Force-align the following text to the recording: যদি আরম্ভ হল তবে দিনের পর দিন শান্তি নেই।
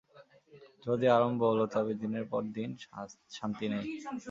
যদি 0.85 1.05
আরম্ভ 1.15 1.41
হল 1.51 1.61
তবে 1.75 1.93
দিনের 2.01 2.25
পর 2.31 2.41
দিন 2.57 2.69
শান্তি 3.37 3.65
নেই। 3.73 3.85